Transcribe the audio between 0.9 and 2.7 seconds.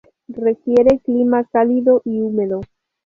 clima cálido y húmedo.